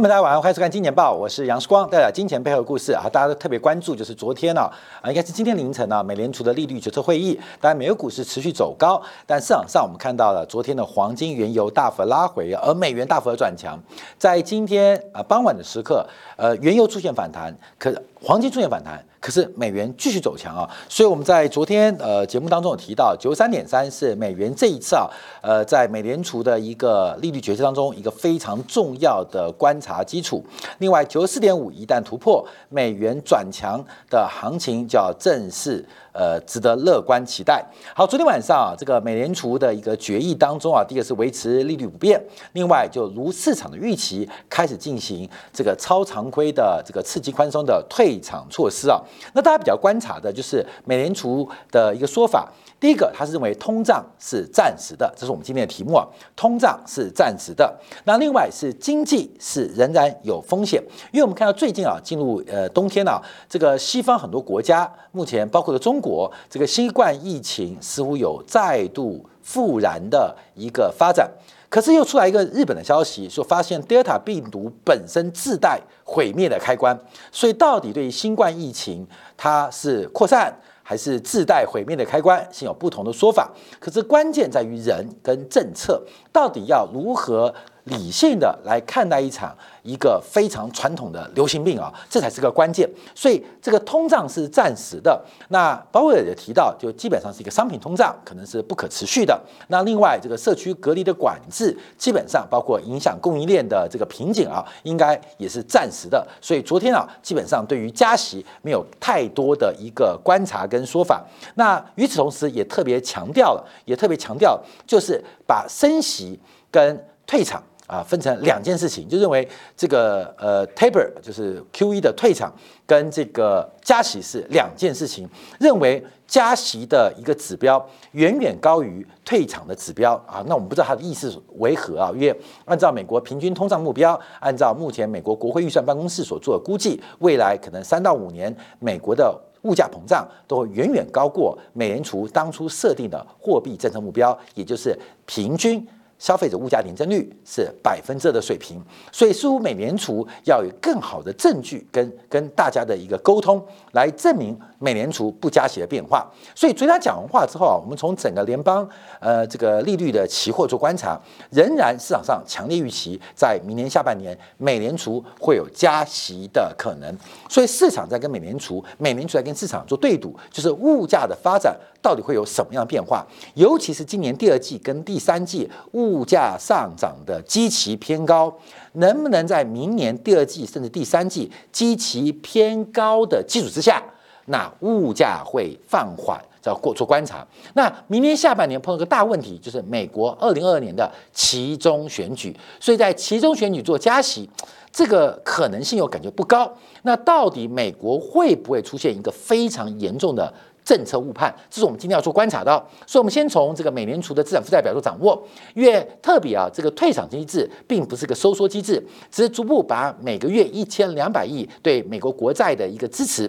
[0.00, 3.04] 那么大家晚上欢迎收看《金钱报》，我是杨世光，带来金钱背后的故事啊！
[3.12, 4.62] 大家都特别关注，就是昨天呢
[5.02, 13.78] 啊，应该是今天凌晨呢，美联储的利率决策会议，当然美国股市持续走高，但市场上我们看到了昨天的黄金、原油大幅拉回，而美元大幅的转强，
[14.16, 19.04] 在今天啊傍晚的时刻，呃，原油出现反弹，可黄金出现反弹。
[19.20, 25.06] 可是美元继续走强啊，所以我们在昨天呃节目当中有提到，九十三点三是美元这一次啊，
[25.42, 30.42] 呃，在美联储的一个利率决策当中一个非常重要的观察基础。
[30.78, 35.84] 另外九十四点五一旦突破，美元转强的行情就要正式。
[36.12, 37.64] 呃，值得乐观期待。
[37.94, 42.20] 好，昨天晚上啊，这个美联储的一个决议当中啊，第一个是维持利率不变，
[42.52, 49.00] 另外就如市场的预期，开始进行这个超常规的这个刺激宽松的退场措施啊。
[49.34, 52.50] 那大家比较观察的就是美联储的一个说法。
[52.80, 56.06] 第一个，他是认为通胀是暂时的，这是我们今天的题目啊。
[56.34, 57.70] 通胀是暂时的。
[58.04, 60.82] 那另外是经济是仍然有风险，
[61.12, 63.20] 因为我们看到最近啊，进入呃冬天啊，
[63.50, 71.30] 这个西方很多国家目前包括了中国，这个新冠疫情似乎有再度复燃的一个发展。
[71.68, 76.98] 可是又出来一个日本的消息，说发现 Delta 病毒本身自带毁灭的开关，
[77.30, 80.52] 所以到底对于新冠疫情它是扩散？
[80.82, 83.48] 还是自带毁灭的开关，现有不同的说法。
[83.78, 87.54] 可是关键在于人跟政策到底要如何
[87.90, 89.54] 理性的来看待一场。
[89.82, 92.86] 一个非常传统的流行病啊，这才是个关键。
[93.14, 95.18] 所以这个通胀是暂时的。
[95.48, 99.40] 那鲍威尔也提到，就基本上是一个商品通胀，可能是不可持续的。
[99.68, 106.28] 那另外这个社区隔离的管制，基本上包括影响供应链的这个瓶颈啊，应该也是暂时的。
[106.42, 111.24] 所以昨天啊，基本上对于加息没有太多的一个观察跟说法。
[111.54, 116.38] 那与此同时，也特别强调了，也特别强调，就是把升息
[116.70, 117.62] 跟退场。
[117.90, 119.46] 啊，分成两件事情，就认为
[119.76, 122.52] 这个呃，taper 就是 Q E 的退场
[122.86, 125.28] 跟这个加息是两件事情，
[125.58, 130.40] 认为加息的一个指标远远高于退场的指标啊。
[130.46, 132.12] 那我们不知道它的意思为何啊？
[132.14, 144.96] 因为按照美国平均通胀目标，按照目前美国国会预算办公室所做的估计，未来可能三到五年美国的物价膨胀都会远远高过美联储当初设定的货币政策目标，也就是
[145.26, 145.84] 平均。
[146.20, 148.78] 消费者物价年增率是百分之二的水平，
[149.10, 153.60] 所以似乎美联储要有更好的证据跟跟大家的一个沟通，
[153.92, 156.28] 来证明美联储不加息的变化。
[156.54, 158.88] 所以，昨天讲完话之后啊，我们从整个联邦
[159.20, 161.16] 呃这个利率的期货做观察，
[161.50, 167.16] 仍然市场上强烈预期在明年下半年美联储会有加息的可能。
[167.48, 173.24] 所以市场在跟美联储，美联储在跟市场做对赌，就是物价的发展到底会有什么样的变化？
[173.54, 178.52] 尤其是今年第二季跟第三季物物价上涨的基期偏高，
[178.94, 184.02] 能不能在明年第二季甚至第三季基期偏高的基础之下，
[184.50, 187.46] 那物价会放缓，要过做观察。
[187.74, 194.48] 那明年下半年碰到个大问题，就是美国二零二二年的其中选举，所以在其中选举做加息，
[194.92, 196.70] 这个可能性又感觉不高。
[197.02, 200.52] 那到底美国会不会出现一个非常严重的？
[200.82, 202.72] 政策误判，这是我们今天要做观察的。
[203.06, 205.40] 所以，我们先从这个美联储的资产负债表做掌握。
[205.74, 209.00] 因为特别啊，这个退场机制并不是个收缩机制，
[209.30, 213.48] 只是逐步把每个月一千两百亿对美国国债的一个支持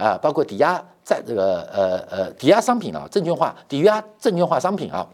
[0.00, 5.06] 啊，包括抵押在这个呃呃抵押商品啊，证券化抵押证券化商品啊。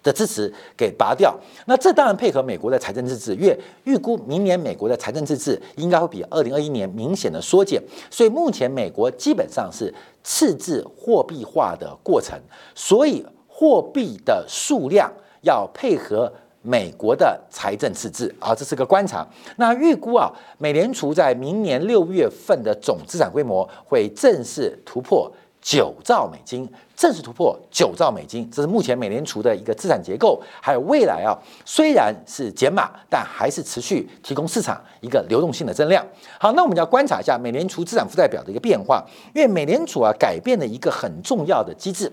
[0.00, 12.38] 的支持给拔掉，那这当然配合美国的财政自治，因为预估明年美国的财政自治应该会比二零二一年明显的缩减，所以目前美国基本上是赤字货币化的过程，
[12.76, 16.32] 所以货币的数量要配合
[16.62, 19.26] 美国的财政赤字啊，这是个观察。
[19.56, 25.30] 那预估啊，美联储在明年六月份的总资产规模会正式突破。
[25.60, 26.66] 九兆美金
[26.96, 30.40] 正式突破九兆美金，这是目前美联储的一个资产结构。
[30.62, 36.02] 还有未来啊，虽然是减码，但还是持续提供市场一个流动性的增量。
[36.38, 42.10] 好，那我们就要观察一下美联储资产负债表的一个变化，因为美联储啊改变了一个很重要的机制，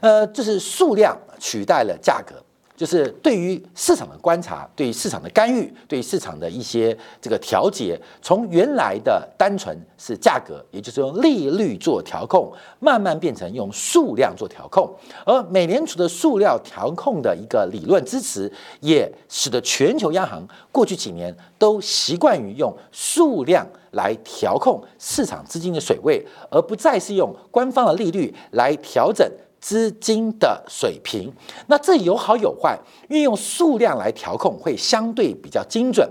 [0.00, 2.34] 呃，就是数量取代了价格。
[2.82, 14.92] 就是对于市场的观察，对于市场的干预，对于市场的一些这个调节，从原来的单纯是价格，也就是用利率做调控，慢慢变成用数量做调控。
[15.24, 29.24] 而美联储的数量调控的一个理论支持，也使得全球央行过去几年都习惯于用数量来调控市场资金的水位，而不再是用官方的利率来调整。
[29.62, 31.32] 资金的水平。
[31.68, 32.78] 那这有好有坏，
[33.08, 36.06] 运用数量来调控会相对比较精准，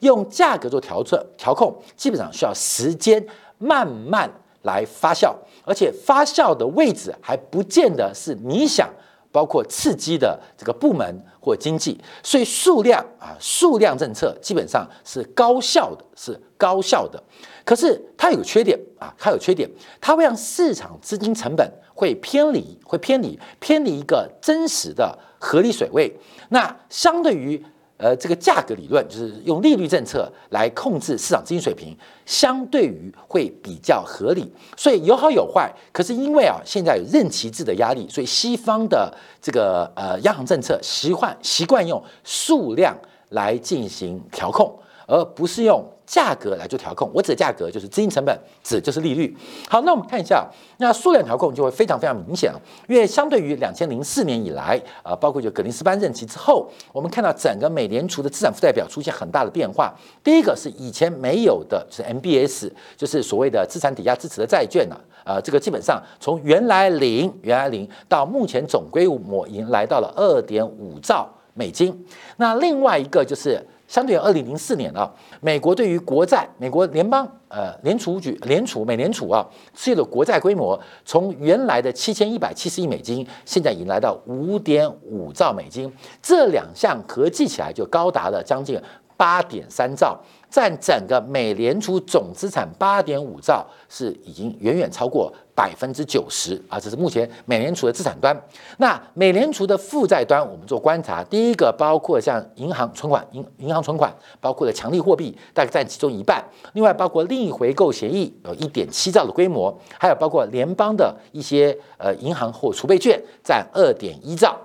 [0.00, 3.26] 用价格做调整调控，基本上需要时间
[3.56, 4.30] 慢慢
[4.64, 5.32] 来发酵，
[5.64, 8.90] 而且发酵的位置还不见得是你想。
[9.32, 17.22] 包括刺激的这个部门或经济，所以数量啊，数量政策基本上是高效的，是高效的。
[17.66, 19.68] 可是它有缺点啊，它有缺点，
[20.00, 26.10] 它会让市场资金成本会偏离，会偏离，偏离一个真实的合理水位。
[26.48, 27.62] 那相对于。
[27.98, 31.96] 呃，这个价格理论就是用利率政策来控制市场资金水平，
[32.26, 35.72] 相对于会比较合理，所以有好有坏。
[35.94, 39.10] 可是因为啊，现在有任期制的压力，所以西方的
[39.40, 42.94] 这个呃央行政策习惯习惯用数量
[43.30, 45.82] 来进行调控，而不是用。
[46.06, 49.36] 价格来做调控，我指的价格就是资金成本，指就是利率。
[49.68, 50.48] 好，那我们看一下，
[50.78, 59.92] 那数量调控就会非常非常明显了，因为相对于两千零四年以来，呃，包括就格林斯潘任期之后，我们看到整个美联储的资产负债表出现很大的变化。
[60.22, 72.06] 第一个是以前没有的，就是 MBS，就是所谓的资产抵押支持的债券呢，呃，这个基本上从原来零，原来零到目前总规模已经来到了二点五兆美金。
[72.36, 73.60] 那另外一个就是。
[73.88, 75.10] 相对于二零零四年啊，
[75.40, 88.80] 美国对于国债，美国联邦呃联储局联储美联储啊，持有的国债规模从原来的七千一百七十亿美金，现在已经来到五点五兆美金，这两项合计起来就高达了将近
[89.16, 90.18] 八点三兆。
[90.48, 96.78] 占整个美联储总资产八点五兆，是已经远远超过百分之九十啊！
[96.78, 98.34] 这是目前美联储的资产端。
[98.78, 106.42] 那美联储的负债端，我们做观察，第一个包括像银行存款、银银行存款，包括的强力货币，大概占其中一半。
[106.74, 114.56] 另外，包括利益回购协议有一点七兆的规模，还有包括联邦的一些呃银行或储备券，占二点一兆。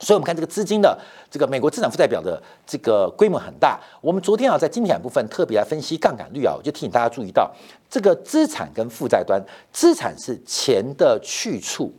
[0.00, 0.96] 所以，我们看这个资金的
[1.28, 3.80] 这个美国资产负债表的这个规模很大。
[4.00, 7.52] 我们昨天啊，在经典部分特别来分析杠杆率啊，我就提醒大家注意到，
[7.90, 9.42] 这个资产跟负债端，
[9.72, 11.92] 资产是钱的去处，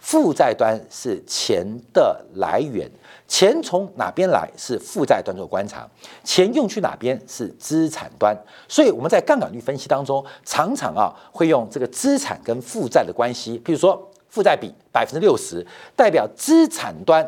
[0.00, 2.90] 负债端是钱的来源。
[3.28, 5.88] 钱从哪边来是负债端做观察，
[6.24, 8.36] 钱用去哪边是资产端。
[8.66, 14.07] 所以我们在杠杆率分析当中，常常啊会用这个资产跟负债的关系，比如说。
[14.28, 15.66] 负债比百分之六十，
[15.96, 17.26] 代表资产端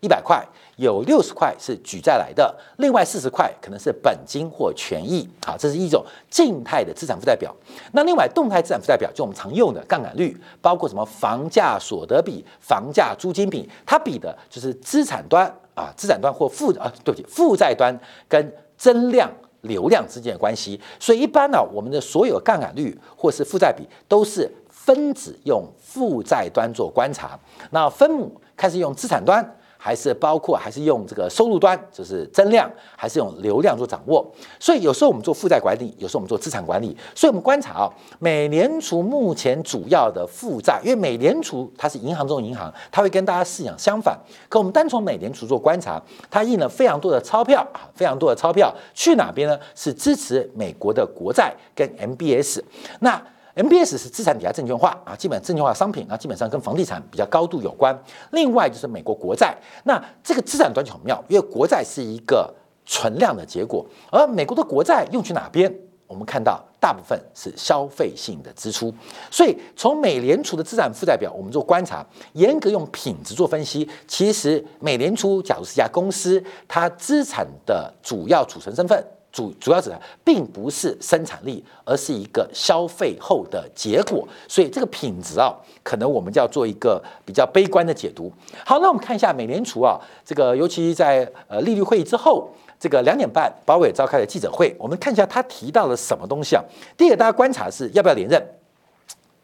[0.00, 0.44] 一百块，
[0.76, 5.28] 有六十块是举债来的，另外四十块可能是本金或权益。
[5.46, 7.54] 好，这是一种静态的资产负债表。
[7.92, 17.96] 那另外动态资产负债表就我们常用的杠杆率，包括什么房价所得比、房价租金比，它比的就是资产端啊，资产端或负啊，对不起，负债端
[18.28, 20.80] 跟增量流量之间的关系。
[20.98, 24.50] 所以一般呢，我们的所有杠杆率或是负债比都是。
[24.84, 27.38] 分子用负债端做观察，
[27.70, 34.28] 那分母开始用资产端，还是包括还是用这个收入端，就是增量，还是用流量做掌握？
[34.58, 36.96] 所以有时候我们做负债管理，有时候我们做资产管理。
[37.14, 44.18] 所以我们观察啊，美联储目前主要的负债，因为美联储它是银行中的银行，它会跟大家思想相反。
[44.48, 49.56] 可我们单从美联储做观察，它印了非常多的钞票啊，非常多的钞票去哪边呢？
[49.76, 52.60] 是支持美国的国债跟 MBS。
[52.98, 53.20] 那
[53.54, 57.96] MBS 是资产抵押证券化啊，基本证券化商品啊，基本上跟房地产比较高度有关。
[58.30, 62.52] 另外就是美国国债，那这个资产端就很妙，因为国债是一个
[62.86, 65.72] 存量的结果，而美国的国债用去哪边？
[66.06, 68.92] 我们看到大部分是消费性的支出。
[69.30, 72.04] 所以从美联储的资产负债表，我们做观察，
[72.34, 79.02] 严格用品质做分析，其实美联储假如是一家公司，它资产的主要组成身份。
[79.32, 85.50] 主主要指的并不是生产力，而是一个消费后的结果，所以这个品质啊，
[85.82, 88.30] 可能我们就要做一个比较悲观的解读。
[88.66, 96.62] 好，那我们看一下美联储啊，这个尤其在呃利率会议之后，这个两点半鲍威尔召开的记者会，我们看一下他提到了什么东西啊？
[96.98, 98.42] 第一个，大家观察是要不要连任，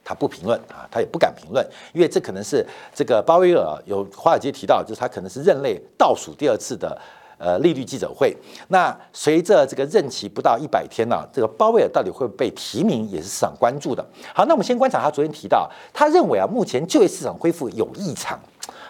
[0.04, 2.62] 他不评论啊，他也不敢评论，因为这可能是
[2.95, 7.00] 这个鲍威尔有华尔街提到，就是他可能是任内倒数第二次的。
[7.38, 14.04] 呃，利率记者会，那随着这个任期不到一百天呢，这个鲍威尔到底会被提名，也是市场关注的。
[14.35, 18.37] 好，那我们先观察他昨天提到，他认为啊，目前就业市场恢复有异常，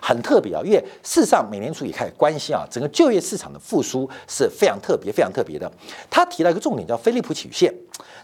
[0.01, 5.71] 很特别啊，因为事实上美联储也开始关心啊，整个就业市场的复苏是非常特别、非常特别的。
[6.09, 7.71] 他提到一个重点叫菲利普曲线，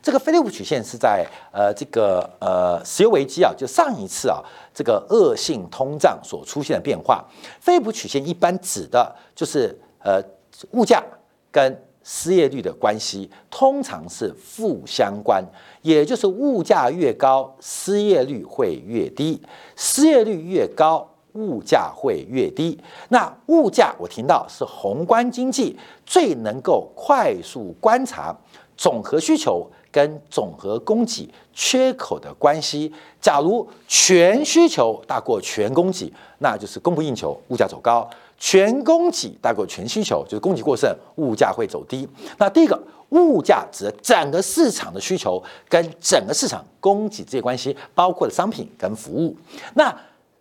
[0.03, 7.23] 这个菲利普曲线是在呃这个呃石油危机啊，就上一次啊这个恶性通胀所出现的变化。
[7.61, 9.79] 菲利普曲线一般指的就是。
[10.05, 10.23] 呃，
[10.73, 11.03] 物价
[11.51, 15.43] 跟失业率的关系通常是负相关，
[15.81, 19.41] 也就是物价越高，失业率会越低；
[19.75, 22.79] 失业率越高，物价会越低。
[23.09, 28.37] 那物价，我听到是宏观经济最能够快速观察
[28.77, 32.93] 总和需求跟总和供给缺口的关系。
[33.19, 38.07] 假如全需求大过全供给，那就是供不应求，物价走高。
[38.47, 42.07] 全供给大过全需求，就是供给过剩，物价会走低。
[42.37, 49.35] 那第一个，物价指整个市场的需求跟整个市场供给这些关系，包括了商品跟服务。
[49.73, 49.91] 那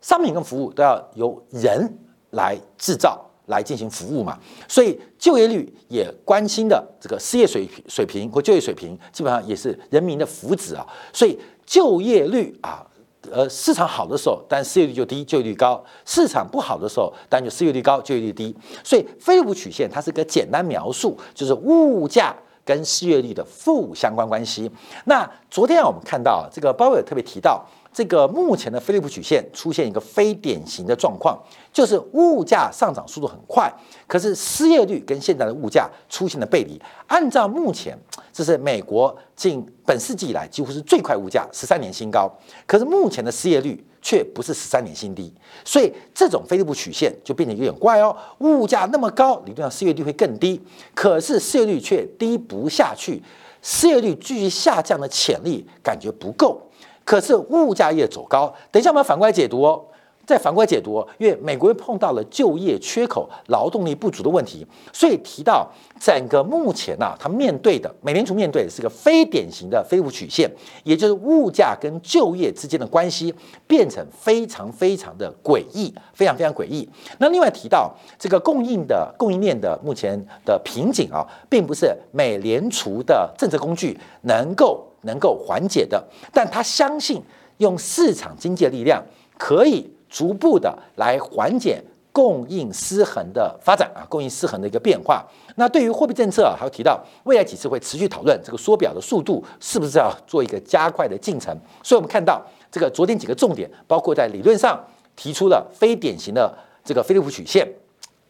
[0.02, 1.98] 商品跟服务都要由人
[2.32, 10.86] 来制造、来进行服务嘛，所以就业率也关心的这个失业水水平或就业水平，基本上也是人民的福祉啊。
[11.14, 12.86] 所以就业率啊。
[13.32, 18.56] 呃，市场好的时候，但失业率就低，就业率高；市场不好的时候，但就失业率高，就业率低。
[18.84, 24.70] 所以，菲利普曲线它是个简单描述，就是物价跟失业率的负相关关系。
[25.06, 27.66] 那昨天啊，我们看到这个鲍威尔特别提到。
[27.94, 31.40] 这个目前的菲利普曲线出现一个非典型的状况，
[31.72, 33.72] 就是物价上涨速度很快，
[34.08, 36.82] 可是失业率跟现在的物价出现了背离。
[37.08, 37.98] 按照目前，
[38.32, 42.28] 这是美国近本世纪以来几乎是最快物价，十三年新高。
[42.66, 45.32] 可是目前的失业率却不是十三年新低，
[45.64, 48.16] 所以这种菲利普曲线就变得有点怪哦。
[48.40, 50.60] 物价那么高，理论上失业率会更低，
[50.96, 53.22] 可是失业率却低不下去，
[53.62, 56.60] 失业率继续下降的潜力感觉不够。
[57.04, 59.84] 可是物价越走高，等一下我们反过来解读哦，
[60.26, 65.70] 再反过来解读，因为美国又碰到了就业缺口、劳动力不足的问题，所以提到
[66.00, 70.50] 整个目前呐，它面对的美联储面对的是个非典型的非物曲线，
[70.86, 73.36] 也就是物价跟就业之间的关系
[73.68, 76.88] 变成非常非常的诡异，非常非常诡异。
[77.18, 84.88] 那另外提到这个供应的供应链的目前的瓶颈啊，并不是美联储的政策工具能够。
[85.04, 87.22] 能够缓解的，但他相信
[87.58, 89.04] 用市场经济的力量
[89.38, 91.82] 可以逐步的来缓解
[92.12, 95.26] 供应失衡的发展啊，供应失衡的一个变化。
[95.56, 101.56] 那对于货币政策啊，还有提到未来几次会持续讨论这个缩表的速度是不是要做一个加快的进程。
[101.84, 102.42] 所以，我们看到
[102.72, 104.80] 这个昨天几个重点，包括在理论上
[105.16, 107.68] 提出了非典型的这个菲利普曲线，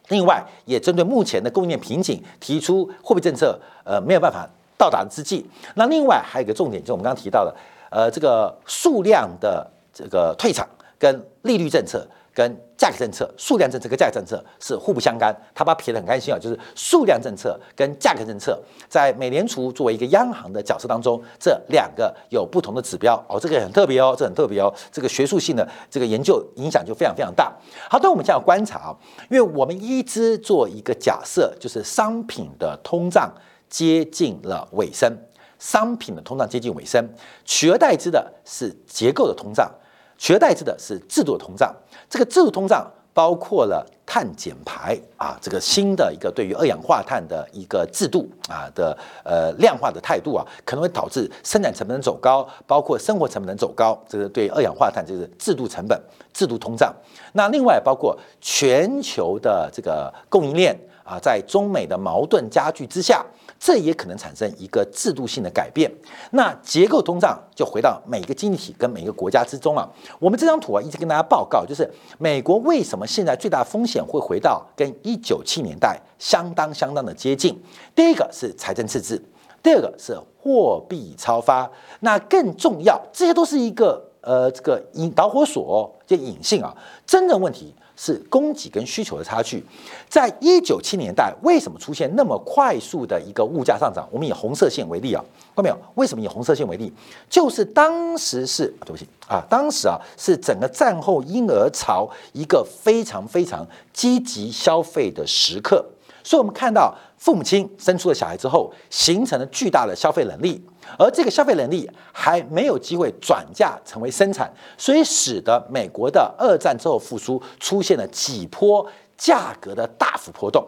[0.08, 4.48] 另外也针对目前的供应链瓶颈提出货币政策呃没有办法。
[4.76, 7.54] 到达之际，那另外还有一个重点，就是我们刚刚提到的，
[7.90, 15.34] 呃，这个数量的这个退场跟利率政策跟价格政策，数量政策跟价格政策是互不相干。
[15.54, 27.52] 他把撇得很开心啊，就是数量政策跟价格政策在美联储作为一个央行的角色当中，这两个有不同的指标哦，这个很特别哦，这很特别哦，这个学术性的这个研究影响就非常非常大。
[27.88, 28.96] 好，那我们现在观察啊，
[29.30, 33.32] 因为我们一直做一个假设，就是商品的通胀。
[33.68, 35.12] 接近了尾声，
[35.58, 37.08] 商品的通胀接近尾声，
[37.44, 39.70] 取而代之的是结构的通胀，
[40.16, 41.74] 取而代之的是制度的通胀。
[42.08, 53.98] 这个制度通胀包括了碳减排啊，这个新的一个对于二氧化碳的一个制度啊的呃量化的态度啊，可能会导致生产成本走高，包括生活成本走高。
[54.08, 56.00] 这个对二氧化碳就是制度成本、
[56.32, 56.94] 制度通胀。
[57.32, 63.24] 那另外包括全球的这个供应链啊，在中美的矛盾加剧之下。
[63.64, 65.90] 这也可能产生一个制度性的改变。
[66.32, 69.88] 那结构通胀就回到每个经济体跟每个国家之中啊。
[70.20, 77.58] 我们这张图啊，一直跟大家报告，就是美国为什么现在最大风险会回到跟一九七年代相当相当的接近。
[77.94, 79.18] 第一个是财政赤字，
[79.62, 81.70] 第二个是货币超发。
[82.00, 86.76] 那更重要，这些都是一个呃这个引导火索，这隐性啊。
[87.06, 87.74] 真正问题。
[87.96, 89.64] 是供给跟需求的差距，
[90.08, 94.08] 在一九七年代为什么出现那么快速的一个物价上涨？
[94.10, 95.24] 我们以红色线为例啊，
[95.54, 95.78] 看到没有？
[95.94, 96.92] 为什么以红色线为例？
[97.30, 105.84] 就是当时是对不起啊，当时啊是整个战后婴儿潮一个非常非常积极消费的时刻，
[106.24, 110.60] 所以我们看到父母亲生出了小孩之后，形成了巨大的消费能力。
[110.98, 118.84] 而这个消费能力还没有机会转嫁成为生产，所以使得美国的二战之后复苏出现了几波
[119.16, 120.66] 价格的大幅波动。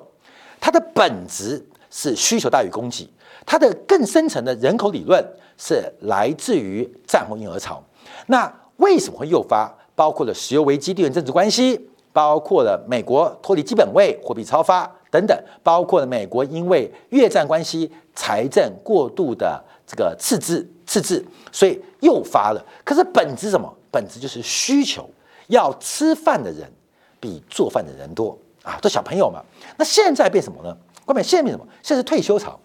[0.61, 3.09] 它的本质是需求大于供给，
[3.45, 5.25] 它的更深层的人口理论
[5.57, 7.83] 是来自于战后婴儿潮。
[8.27, 9.73] 那为什么会诱发？
[9.95, 19.63] 包括了石油危机、地缘政治关系，包括了美国脱离基本位、货币超发等等，包括了美国因为越战关系财政过度的。
[19.89, 22.61] 这个赤字，赤字，所以诱发了。
[22.83, 23.73] 可是本质什么？
[23.89, 25.09] 本质就是需求，
[25.47, 26.69] 要吃饭的人
[27.21, 29.41] 比做饭的人多啊，这小朋友嘛。
[29.77, 30.77] 那现在变什么呢？
[31.05, 31.65] 关键现在变什么？
[31.85, 32.59] 现在是退休潮。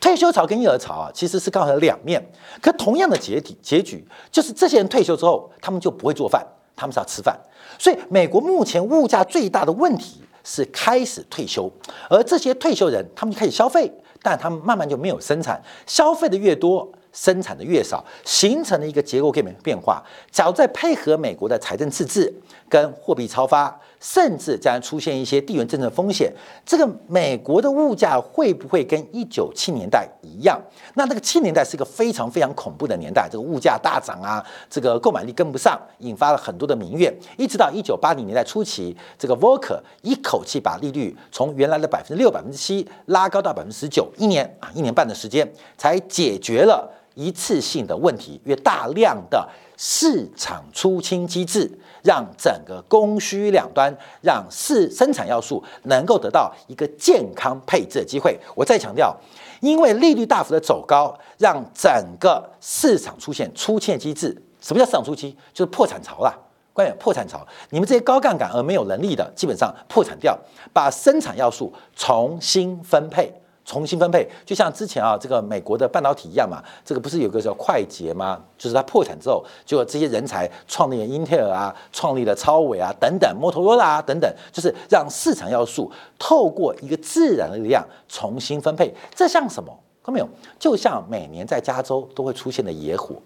[0.00, 2.26] 退休潮跟婴儿潮啊，其实是刚好两面。
[2.62, 6.42] 可同样的结体结局，就是这些人退休之后，他们就不会做饭，
[6.74, 7.38] 他们是要吃饭。
[7.78, 11.68] 所以美国目前物价最大的问题是开始退休，
[12.08, 16.88] 而这些退休人，他们就开始消费，但他们慢慢就没有生产，消费的越多。
[17.12, 20.04] 生产的越少，形成了一个结构变变化。
[20.30, 22.30] 假如再配合美国的财政赤字
[22.68, 26.32] 跟货币超发，甚至将出现一些地缘政治风险，
[26.64, 30.60] 这个美国的物价会不会跟一九七年代一样？
[30.94, 37.12] 那那个七年代是一个非常非常恐怖的年代，这个物价大涨啊，这个购买力跟不上，引发了很多的民怨。
[37.36, 46.92] 一直到一九八零年代初期，这个 v o k e r 一口气把利率从原来的百分之六、百分之七拉高到百分之十九，一年啊，一年半的时间才解决了。
[47.16, 51.70] 一次性的问题，越大量的市场出清机制，
[52.04, 58.38] 让整个供需两端，让市生产要素能够得到一个健康配置的机会。
[58.54, 59.16] 我再强调，
[59.60, 64.42] 因为利率大幅的走高，让整个市场出现出清机制。
[64.60, 65.34] 什么叫市场出清？
[65.54, 66.38] 就是破产潮啦。
[66.74, 70.38] 关键破产潮，你们这些高杠杆而没有能力的，基本上破产掉，
[70.74, 73.32] 把生产要素重新分配。
[73.66, 78.40] 重新分配，就像之前啊，这个美国的半导体一样嘛，这个不是有个叫快捷吗？
[78.56, 88.94] 就是它破产之后，就这些人才创立了英特尔啊，创立了超伟啊，等等，摩托罗拉啊，等等，就是让市场要素透过一个自然的力量重新分配。
[89.12, 89.76] 这像什么？
[90.04, 90.28] 看到没有？
[90.60, 93.16] 就像每年在加州都会出现的野火。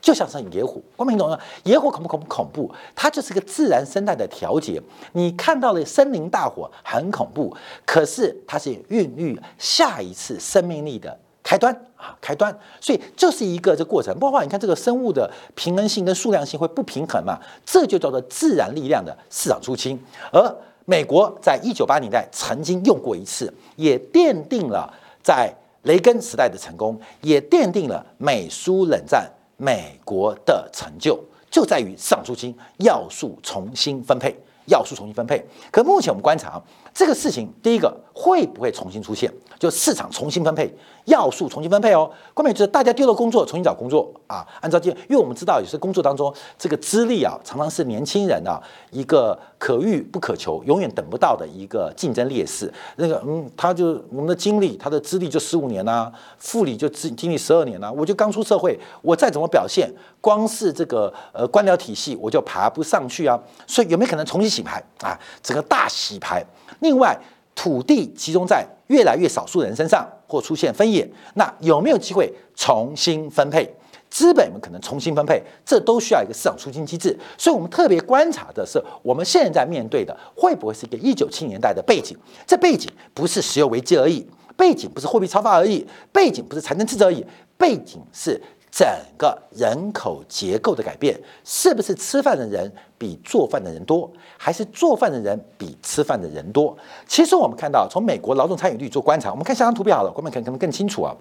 [0.00, 1.38] 就像是野火，光明懂吗？
[1.64, 2.72] 野火恐不恐恐怖？
[2.94, 4.80] 它就是个自然生态的调节。
[5.12, 12.56] 你看到了森林大火很恐怖，可是它是孕育下一次生命力的开端啊，开端。
[12.80, 14.16] 所以这是一个这过程。
[14.18, 17.38] 包括你看这个生物的平衡性跟数量性会不平衡嘛？
[17.66, 19.98] 这就叫做自然力量的市场出清。
[20.32, 24.90] 而美国在一九八年代曾经用过一次，也奠定了
[25.22, 29.28] 在雷根时代的成功，也奠定了美苏冷战。
[29.58, 34.34] 美国的成就就在于上述金，要素重新分配，
[34.66, 35.44] 要素重新分配。
[35.70, 36.62] 可目前我们观察
[36.94, 39.32] 这个事情，第一个会不会重新出现？
[39.58, 40.72] 就市场重新分配。
[41.04, 44.46] 要素重新分配哦，关键就是大家丢了工作，重新找工作啊。
[44.60, 52.70] 按照这，因为我们知道有些工作当中，这个资历啊，常常是年轻人啊一个可遇不可求、永远等不到的一个竞争劣势。
[52.96, 57.90] 那个嗯，他就我们的经历，他的资历就十五年呐，副理就经经历十二年呐。
[57.90, 59.90] 我就刚出社会，我再怎么表现，
[60.20, 63.40] 光是这个呃官僚体系，我就爬不上去啊。
[63.66, 65.18] 所以有没有可能重新洗牌啊？
[65.42, 66.44] 整个大洗牌。
[66.80, 67.18] 另外。
[67.58, 73.68] 土地集中在越来越少数人身上，或出现分野，那有没有机会重新分配
[74.08, 74.60] 资本们？
[74.60, 77.18] 可能重新分配，这都需要一个市场出清机制。
[77.36, 82.16] 所以，我们特别观察的是，我们现在面对的会不会是一个一九七年代的背景？
[82.46, 84.24] 这背景不是石油危机而已，
[84.56, 88.40] 背景不是货币超发而已，背景不是财政赤字而已，背景是。
[88.70, 96.76] 整个人口结构的改变，是不是吃饭的人比做饭的人多，还是做饭的人比吃饭的人多？
[97.06, 101.16] 其实我们看到，从美国劳动参与率做观察，我们看下张图表好了，观众可能可能更清楚啊。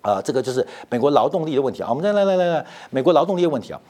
[0.00, 1.90] 呃，这个就是美国劳动力的问题啊。
[1.90, 3.80] 我们再来来来来，美国劳动力的问题啊。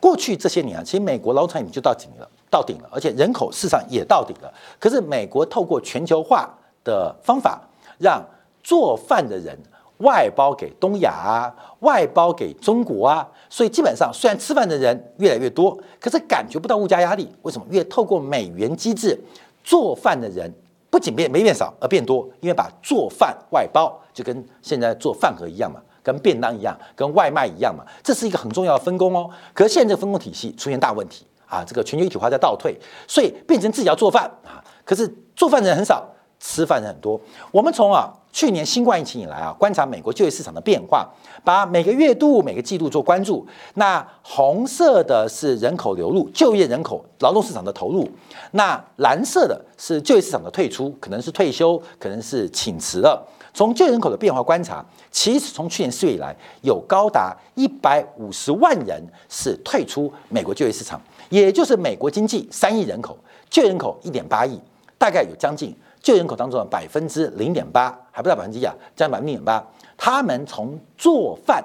[0.00, 4.52] 过去这些年啊，其实美国劳动参与就到顶了，到顶了，而且人口市场也到顶了。
[4.80, 7.60] 可是美国透过全球化的方法，
[7.98, 8.24] 让
[8.64, 9.56] 做饭的人。
[9.98, 17.28] 外包给东亚啊，外包给中国啊，所以基本上虽然吃饭的人越来越多，可是感觉不到物价压力。
[17.42, 17.66] 为什么？
[17.68, 19.18] 越透过美元机制，
[19.64, 20.52] 做饭的人
[20.88, 29.28] 不仅变没变少，而变多，因为把做饭外包，就跟现在做饭盒一样嘛，跟便当一样，跟外卖一样嘛，这是一个很重要的分工哦。
[29.52, 36.06] 可是现在这个分工体系出现大问题啊，这个全球一体化在倒退，所以变成自己要做饭啊，可是做饭的人很少。
[36.40, 41.04] 吃饭人很多，我们从啊去年新冠疫情以来啊，观察美国就业市场的变化，
[41.42, 43.44] 把每个月度、每个季度做关注。
[43.74, 48.04] 那红色的是人口流入、就业人口、劳动市场的投入；
[48.52, 53.20] 那蓝色的是就业市场的退出，可能是退休，可能是请辞了。
[53.52, 63.18] 从就业人口的变化观察，其实从去年四月以来，有高达一百五十万人是退出美国就业市场，也就是美国经济三亿人口，
[63.50, 64.60] 就业人口一点八亿，
[64.96, 65.74] 大概有将近。
[66.00, 69.64] 就人口当中的百分之零点八，还不到百分之一啊，占百分之零点八。
[69.96, 71.62] 他们从做饭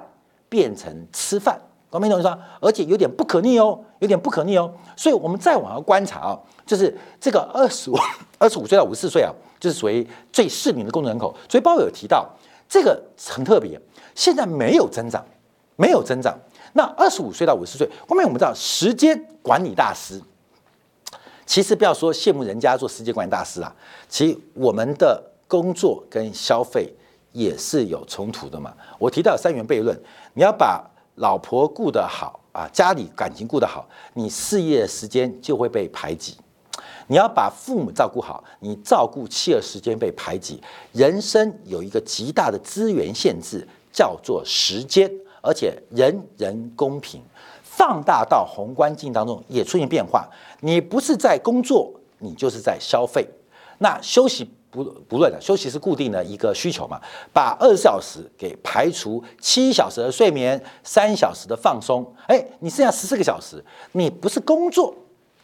[0.48, 1.58] 变成吃饭，
[1.90, 2.38] 懂没懂意思？
[2.60, 4.72] 而且有点不可逆哦，有点不可逆哦。
[4.96, 7.96] 所以我们再往下观察啊，就是这个二十五、
[8.38, 11.34] 二十五岁到五十四岁啊，就是属于最适龄的工作人口。
[11.48, 12.28] 所以包有提到
[12.68, 13.80] 这个很特别，
[14.14, 15.24] 现在没有增长，
[15.76, 16.36] 没有增长。
[16.72, 20.20] 那二十五岁到五十岁，后面我们知道时间管理大师。
[21.46, 23.74] 其实不要说羡慕人家做世界管理大师啊，
[24.08, 26.92] 其实我们的工作跟消费
[27.32, 28.74] 也是有冲突的嘛。
[28.98, 29.98] 我提到三元悖论，
[30.32, 30.82] 你要把
[31.16, 36.34] 老婆顾得好啊，家里感情顾得好，你事业时间就会被排挤；
[37.08, 40.60] 你要把父母照顾好，你照顾妻儿时间被排挤。
[40.92, 45.10] 人生有一个极大的资源限制，叫做时间，
[45.42, 47.22] 而且人人公平。
[47.76, 50.28] 放大到宏观境当中也出现变化，
[50.60, 53.28] 你不是在工作，你就是在消费。
[53.78, 57.00] 那休息不不论的，休息是固定的一个需求嘛，
[57.32, 64.94] 把二十四小时给排除七小时的睡眠，三小时的放松，哎，你剩下十四个小时，你不是工作，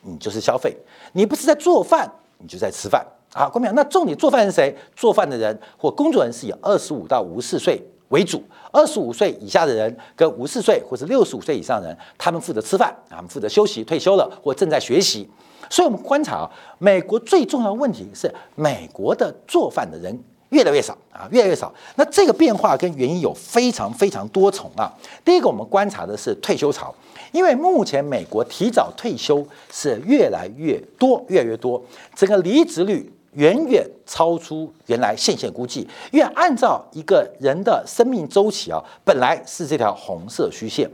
[0.03, 0.71] 你就是消费；
[1.12, 3.05] 你不是在做饭，你就在吃饭。
[3.35, 4.77] 好，郭明，那重点做饭是谁？
[4.95, 7.83] 做饭的人或工作人是以二十五到五十四岁。
[8.11, 15.29] 为主，二十五岁以下的人跟五十岁或者六十五岁以上的人，他们负责吃饭，他们负责休息，退休了或正在学习。
[15.68, 20.18] 所以，我们观察啊，美国最重要的问题是，美国的做饭的人
[20.49, 21.73] 越来越少啊，越来越少。
[21.94, 24.92] 那这个变化跟原因有非常非常多重啊。
[25.25, 26.92] 第一个，我们观察的是退休潮，
[27.31, 31.81] 因为目前美国提早退休是越来越多，越来越多，
[32.16, 33.12] 整个离职率。
[33.35, 40.90] 远远超出原来现线估计，因为按照一个人的生命周期啊，本来是这条红色虚线，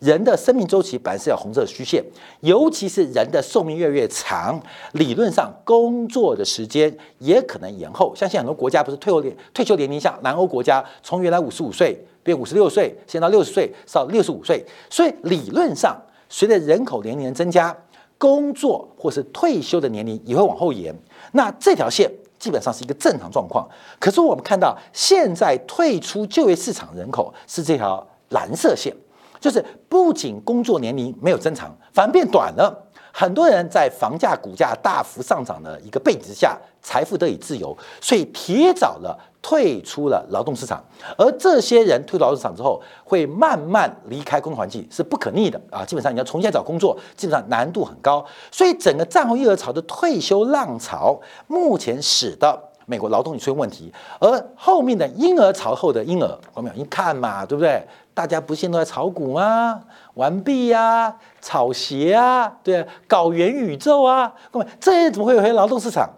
[0.00, 2.04] 人的生命周期本来是条红色虚线，
[2.40, 4.60] 尤其是人的寿命越来越长，
[4.92, 8.12] 理论上工作的时间也可能延后。
[8.16, 15.96] 像现在很多国家不是退休年退休年龄像南欧国家从原来五十五岁变五十六岁，现在到六十岁到六十五岁，所以理论上
[16.28, 17.76] 随着人口年龄的增加，
[18.20, 20.94] 工作或是退休的年龄也会往后延。
[21.32, 23.66] 那这条线基本上是一个正常状况，
[23.98, 28.94] 可是我们看到现在退出就业市场人口是这条蓝色线，
[29.40, 32.86] 就是不仅工作年龄没有增长，反而变短了。
[33.12, 40.82] 很多人在房价、股价大幅上涨的一个背景之下，财富得以自由，所以提早了退出了劳动市场。
[41.16, 45.84] 而这些人退出劳动市场之后，会慢慢离开工作环境，是不可逆的啊！
[45.84, 48.24] 基本上你要重新找工作，基本上难度很高。
[48.50, 57.82] 所以整个战后婴儿潮的退休浪潮，目前使得美国劳动力出现问题，而后面的婴儿潮后的婴儿，我们一看嘛，对不对？
[58.12, 59.80] 大家不现都在炒股吗？
[60.14, 66.10] 玩币呀，炒鞋啊，对，搞元宇宙啊，各位，这怎么会有些劳动市场？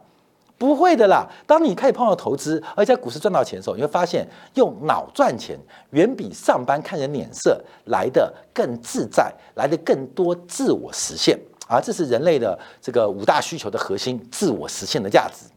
[0.62, 1.26] 不会的啦。
[1.44, 5.58] 当你开始碰到投资，而且在股市赚到钱的时候，你会发现用脑赚钱
[5.90, 11.80] 远比上班看人脸色来的更自在，来的更多自我实现啊！
[11.80, 15.50] 这是人类的这个五大需求的核心，自我实现的价值。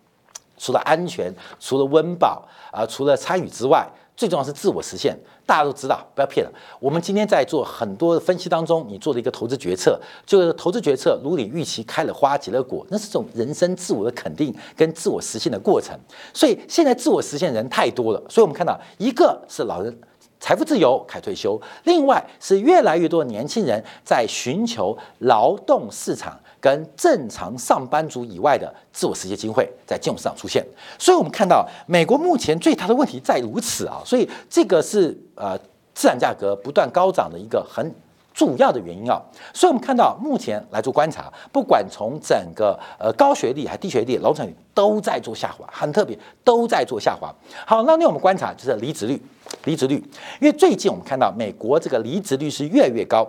[0.57, 3.87] 除了安全，除了温饱啊，除了参与之外。
[4.15, 6.51] 最重要是自我实现，大家都知道，不要骗了。
[6.79, 15.97] 我们今天在做很多分析当中，你做的一个投资决策，就是投资决策如你预期开了花结了果，那是种人生自我的肯定跟自我实现的过程。
[16.33, 19.97] 所以现在自我实现人太多了，所以我们看到一个是老人。
[20.37, 21.59] 财富自由，开退休。
[21.85, 30.65] 另外是越来越多的年轻人在寻求劳动市场跟正常上班族以外的自我实现机会，在金融市场出现。
[30.97, 35.55] 所以，我们看到美国目前最大的问题在如此啊，所以这个是呃
[35.93, 37.93] 资产价格不断高涨的一个很。
[38.33, 39.17] 主要的原因啊，
[39.53, 47.33] 所以我们看到目前来做观察，不管从整个呃高学历还低学历，劳动率都在做下滑，很特别，都在做下滑。
[47.65, 49.21] 好，那令我们观察就是离职率，
[49.63, 50.03] 离职率，
[50.41, 53.25] 因为最近我们看到美国这个离职率是越来越高。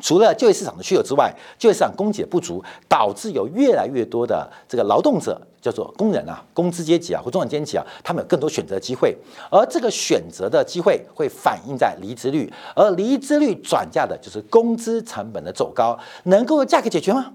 [0.00, 9.16] 除了就业市场的需求之外，就业市场供给不足，导致有越来越多的这个劳动者，叫做工人啊，工资阶级啊或中产阶级啊，他们有更多选择机会，
[9.50, 17.32] 而这个选择的机会会反映在离职率，而离职率转嫁的就是工资成本的走高，能够价格解决吗？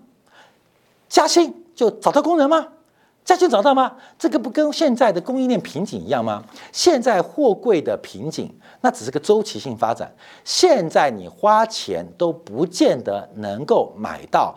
[1.09, 2.67] 加薪就找到工人吗？
[3.25, 3.95] 加薪找到吗？
[4.19, 6.43] 这个不跟现在的供应链瓶颈一样吗？
[6.73, 10.13] 现在货柜的瓶颈，那只是个周期性发展。
[10.43, 14.53] 现在你花钱都不见得能够买到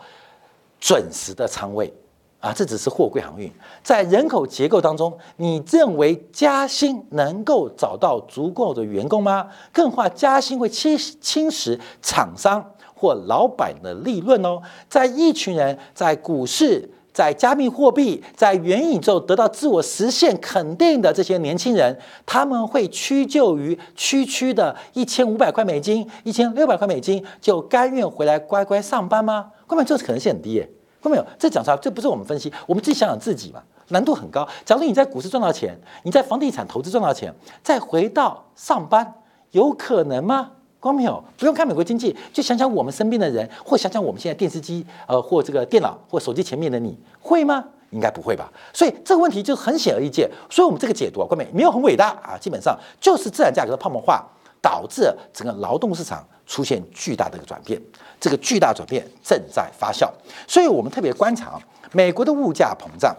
[0.81, 1.93] 准时的仓位
[2.41, 2.51] 啊！
[2.51, 3.49] 这只是货柜航运。
[3.81, 9.47] 在人口结构当中，你认为加薪能够找到足够的员工吗？
[9.71, 14.61] 更话加薪会侵侵蚀厂商或老板的利润哦。
[14.89, 16.91] 在一群人在股市。
[17.17, 29.47] 在加密货币、在元宇宙得到自我实现肯定的这些年轻人，他们会屈就于区区的一千五百块美金、一千六百块美金，就甘愿回来乖乖上班吗？
[29.65, 30.69] 根本这可能性很低耶。
[31.01, 31.25] 看到没有？
[31.39, 34.47] 这讲出来，这不是我们分析，我们自己想想自己嘛，难度很高。
[34.63, 39.15] 假如你在股市赚到钱，你在房地产投资赚到钱，再回到上班，
[39.49, 40.51] 有可能吗？
[40.79, 47.63] 光没有，不用看美国经济，就想想我们身边的人，或想想我们现在电视机，呃，或这个电脑或手机前面的你，会吗？
[47.91, 48.51] 应该不会吧？
[48.73, 50.29] 所以这个问题就很显而易见。
[50.49, 54.23] 所以我们这个解读啊，各位没有很伟大啊，基本上就是自然价格的泡沫化
[54.61, 57.81] 导致整个劳动市场出现巨大的一个转变，
[58.19, 60.09] 这个巨大转变正在发酵。
[60.47, 61.57] 所以我们特别观察
[61.93, 63.15] 美国的物价膨胀，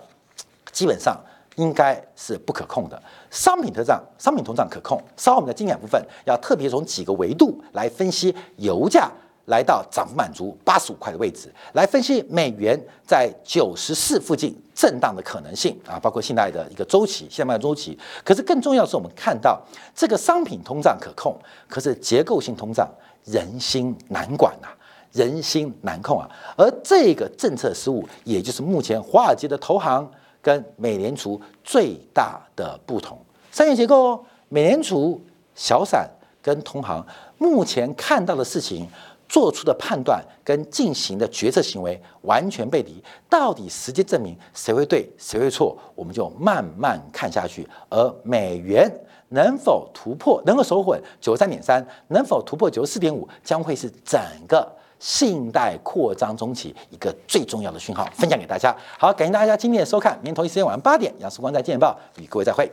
[0.71, 1.19] 基本上
[1.59, 3.01] 应该是不可控的。
[3.31, 4.99] 商品通胀，商品通胀可控。
[5.17, 9.11] 稍后我们的精简部分要特别从几个维度来分析油价。
[9.49, 17.99] 来到涨幅满足八十五块的位置，来分析美元在九十四附近震荡的可能性啊，包括现在的一个周期，现在的周期。
[18.23, 19.59] 可是更重要的是我们看到
[19.95, 21.35] 这个商品通胀可控，
[21.67, 22.87] 可是结构性通胀
[23.25, 24.69] 人心难管呐，
[25.13, 26.29] 人心难控啊。
[26.55, 30.07] 而这个政策失误，也就是目前华尔街的投行
[30.43, 33.19] 跟美联储最大的不同。
[33.51, 35.21] 三元结构哦，美联储
[35.55, 36.09] 小散
[36.43, 37.05] 跟同行
[37.39, 38.89] 目前看到的事情。
[39.31, 47.69] 做出的判断跟进行的决策行为完全背离，到底时间证明谁会对谁会错，我们就慢慢看下去。
[47.91, 48.91] 而美元
[49.29, 54.67] 能否突破，能够守稳九十三点三，能否突破九十四点五，将会是整个
[54.99, 58.75] 信贷扩张中期一个最重要的讯号，分享给大家。
[58.99, 62.71] 好，感谢大家今天的收看，明天同一时间晚上八点，杨世光在《见报》与各位再会。